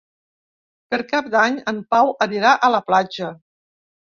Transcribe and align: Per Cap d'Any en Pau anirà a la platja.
Per 0.93 0.99
Cap 1.11 1.27
d'Any 1.35 1.59
en 1.73 1.81
Pau 1.95 2.09
anirà 2.29 2.55
a 2.69 2.73
la 2.77 2.83
platja. 2.89 3.31